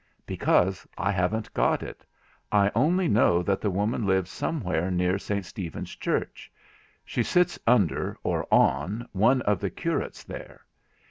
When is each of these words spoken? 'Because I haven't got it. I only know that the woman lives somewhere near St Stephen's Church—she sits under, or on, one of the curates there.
'Because 0.25 0.87
I 0.97 1.11
haven't 1.11 1.53
got 1.53 1.83
it. 1.83 2.03
I 2.51 2.71
only 2.73 3.07
know 3.07 3.43
that 3.43 3.61
the 3.61 3.69
woman 3.69 4.07
lives 4.07 4.31
somewhere 4.31 4.89
near 4.89 5.19
St 5.19 5.45
Stephen's 5.45 5.95
Church—she 5.95 7.21
sits 7.21 7.59
under, 7.67 8.17
or 8.23 8.47
on, 8.51 9.07
one 9.11 9.43
of 9.43 9.59
the 9.59 9.69
curates 9.69 10.23
there. 10.23 10.61